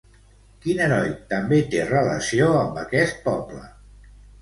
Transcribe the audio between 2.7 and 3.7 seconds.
aquest poble?